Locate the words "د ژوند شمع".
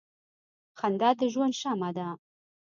1.19-1.89